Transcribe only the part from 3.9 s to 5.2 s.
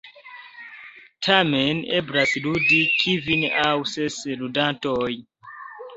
ses ludantoj.